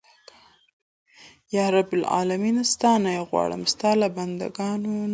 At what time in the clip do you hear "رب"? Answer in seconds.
1.77-1.89